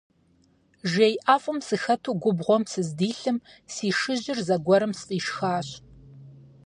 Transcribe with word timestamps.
Жей 0.91 1.13
ӀэфӀым 1.25 1.59
сыхэту 1.67 2.11
губгъуэм 2.21 2.63
сыздилъым 2.71 3.37
си 3.73 3.87
шыжьыр 3.99 4.39
зэгуэрым 4.47 4.91
сфӀишхащ. 4.99 5.67